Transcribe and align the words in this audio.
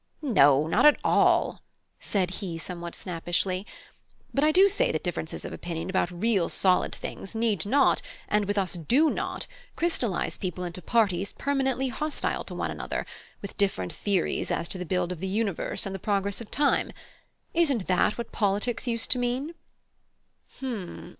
"No, 0.23 0.65
not 0.65 0.83
at 0.87 0.97
all," 1.03 1.61
said 1.99 2.31
he, 2.31 2.57
somewhat 2.57 2.95
snappishly; 2.95 3.67
"but 4.33 4.43
I 4.43 4.51
do 4.51 4.67
say 4.67 4.91
that 4.91 5.03
differences 5.03 5.45
of 5.45 5.53
opinion 5.53 5.91
about 5.91 6.09
real 6.09 6.49
solid 6.49 6.95
things 6.95 7.35
need 7.35 7.67
not, 7.67 8.01
and 8.27 8.45
with 8.45 8.57
us 8.57 8.73
do 8.73 9.11
not, 9.11 9.45
crystallise 9.75 10.39
people 10.39 10.63
into 10.63 10.81
parties 10.81 11.33
permanently 11.33 11.89
hostile 11.89 12.43
to 12.45 12.55
one 12.55 12.71
another, 12.71 13.05
with 13.43 13.57
different 13.57 13.93
theories 13.93 14.49
as 14.49 14.67
to 14.69 14.79
the 14.79 14.85
build 14.89 15.11
of 15.11 15.19
the 15.19 15.27
universe 15.27 15.85
and 15.85 15.93
the 15.93 15.99
progress 15.99 16.41
of 16.41 16.49
time. 16.49 16.91
Isn't 17.53 17.85
that 17.85 18.17
what 18.17 18.31
politics 18.31 18.87
used 18.87 19.11
to 19.11 19.19
mean?" 19.19 19.53